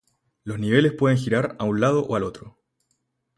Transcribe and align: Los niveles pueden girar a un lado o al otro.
Los 0.43 0.57
niveles 0.57 0.93
pueden 0.93 1.19
girar 1.19 1.55
a 1.59 1.65
un 1.65 1.79
lado 1.79 2.03
o 2.03 2.15
al 2.15 2.23
otro. 2.23 2.57